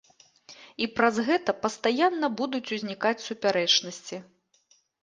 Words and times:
І 0.85 0.87
праз 0.99 1.19
гэта 1.27 1.55
пастаянна 1.67 2.27
будуць 2.41 2.65
узнікаць 2.79 3.17
супярэчнасці. 3.27 4.17